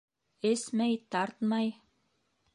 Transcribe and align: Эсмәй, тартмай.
Эсмәй, 0.51 0.97
тартмай. 1.17 1.73